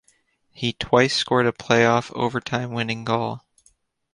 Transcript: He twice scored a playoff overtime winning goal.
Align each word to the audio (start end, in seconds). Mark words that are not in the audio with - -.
He 0.49 0.73
twice 0.73 1.15
scored 1.15 1.45
a 1.45 1.51
playoff 1.51 2.11
overtime 2.17 2.71
winning 2.71 3.05
goal. 3.05 3.41